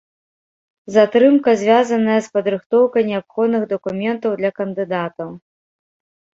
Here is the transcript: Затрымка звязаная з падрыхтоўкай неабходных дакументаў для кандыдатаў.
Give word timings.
Затрымка 0.95 1.53
звязаная 1.63 2.17
з 2.29 2.33
падрыхтоўкай 2.39 3.07
неабходных 3.11 3.63
дакументаў 3.77 4.31
для 4.43 4.51
кандыдатаў. 4.59 5.29